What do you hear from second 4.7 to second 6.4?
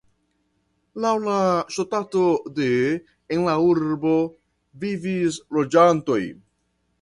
vivis loĝantoj.